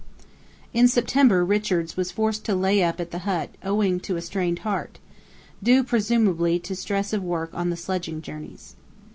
In 0.73 0.87
September 0.87 1.45
Richards 1.45 1.95
was 1.95 2.09
forced 2.09 2.43
to 2.45 2.55
lay 2.55 2.81
up 2.83 2.99
at 2.99 3.11
the 3.11 3.19
hut 3.19 3.51
owing 3.63 3.99
to 3.99 4.15
a 4.15 4.21
strained 4.23 4.57
heart, 4.65 4.97
due 5.61 5.83
presumably 5.83 6.57
to 6.57 6.75
stress 6.75 7.13
of 7.13 7.21
work 7.21 7.51
on 7.53 7.69
the 7.69 7.77
sledging 7.77 8.19
journeys. 8.23 8.75